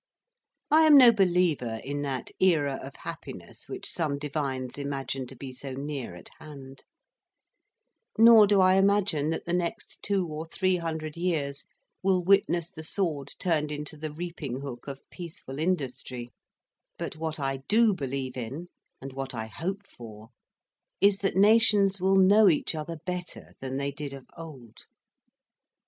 I 0.71 0.85
am 0.87 0.97
no 0.97 1.11
believer 1.11 1.79
in 1.83 2.01
that 2.01 2.31
era 2.39 2.79
of 2.81 2.95
happiness 2.95 3.69
which 3.69 3.87
some 3.87 4.17
divines 4.17 4.79
imagine 4.79 5.27
to 5.27 5.35
be 5.35 5.53
so 5.53 5.73
near 5.73 6.15
at 6.15 6.31
hand; 6.39 6.83
nor 8.17 8.47
do 8.47 8.59
I 8.61 8.77
imagine 8.77 9.29
that 9.29 9.45
the 9.45 9.53
next 9.53 10.01
two 10.01 10.25
or 10.25 10.47
three 10.47 10.77
hundred 10.77 11.17
years 11.17 11.65
will 12.01 12.23
witness 12.23 12.71
the 12.71 12.81
sword 12.81 13.35
turned 13.37 13.71
into 13.71 13.95
the 13.95 14.11
reaping 14.11 14.61
hook 14.61 14.87
of 14.87 15.07
peaceful 15.11 15.59
industry; 15.59 16.31
but 16.97 17.15
what 17.15 17.39
I 17.39 17.57
do 17.67 17.93
believe 17.93 18.35
in, 18.35 18.69
and 19.03 19.13
what 19.13 19.35
I 19.35 19.45
hope 19.45 19.85
for, 19.85 20.29
is 20.99 21.19
that 21.19 21.35
nations 21.37 22.01
will 22.01 22.15
know 22.15 22.49
each 22.49 22.73
other 22.73 22.95
better 23.05 23.53
than 23.59 23.77
they 23.77 23.91
did 23.91 24.13
of 24.15 24.25
old. 24.35 24.87